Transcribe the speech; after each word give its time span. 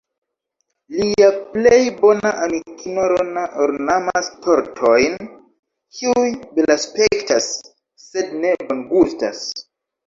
Lia 1.01 1.27
plej 1.51 1.81
bona 1.99 2.31
amikino 2.45 3.03
Rona 3.13 3.45
ornamas 3.67 4.33
tortojn, 4.47 5.21
kiuj 6.01 6.27
belaspektas 6.59 7.53
sed 8.09 8.37
ne 8.45 8.61
bongustas. 8.69 9.49